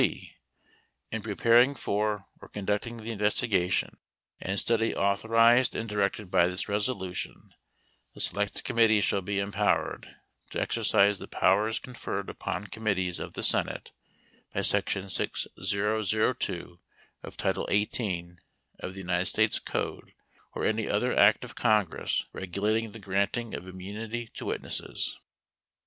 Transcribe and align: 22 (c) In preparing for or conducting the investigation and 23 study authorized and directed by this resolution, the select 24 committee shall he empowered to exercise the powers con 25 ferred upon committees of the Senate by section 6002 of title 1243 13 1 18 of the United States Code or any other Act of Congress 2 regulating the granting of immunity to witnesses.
22 0.01 0.19
(c) 0.19 0.35
In 1.11 1.21
preparing 1.21 1.75
for 1.75 2.25
or 2.41 2.47
conducting 2.47 2.97
the 2.97 3.11
investigation 3.11 3.97
and 4.39 4.47
23 4.47 4.57
study 4.57 4.95
authorized 4.95 5.75
and 5.75 5.87
directed 5.87 6.31
by 6.31 6.47
this 6.47 6.67
resolution, 6.67 7.53
the 8.15 8.19
select 8.19 8.55
24 8.55 8.63
committee 8.65 8.99
shall 8.99 9.21
he 9.21 9.37
empowered 9.37 10.15
to 10.49 10.59
exercise 10.59 11.19
the 11.19 11.27
powers 11.27 11.77
con 11.77 11.93
25 11.93 12.01
ferred 12.03 12.29
upon 12.31 12.63
committees 12.63 13.19
of 13.19 13.33
the 13.33 13.43
Senate 13.43 13.91
by 14.51 14.61
section 14.63 15.07
6002 15.07 16.79
of 17.21 17.37
title 17.37 17.65
1243 17.69 18.37
13 18.37 18.37
1 18.37 18.37
18 18.39 18.39
of 18.79 18.93
the 18.95 19.01
United 19.01 19.25
States 19.27 19.59
Code 19.59 20.13
or 20.53 20.65
any 20.65 20.89
other 20.89 21.15
Act 21.15 21.43
of 21.45 21.53
Congress 21.53 22.21
2 22.33 22.39
regulating 22.39 22.91
the 22.93 22.97
granting 22.97 23.53
of 23.53 23.67
immunity 23.67 24.27
to 24.33 24.45
witnesses. 24.45 25.19